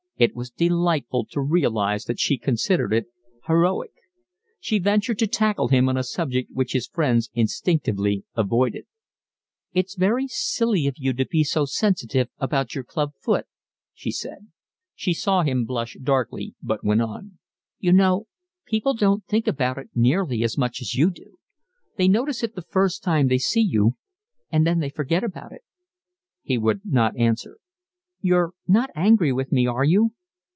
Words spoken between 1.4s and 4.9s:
realise that she considered it heroic. She